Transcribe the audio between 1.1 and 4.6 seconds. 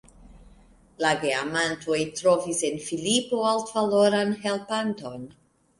geamantoj trovis en Filipo altvaloran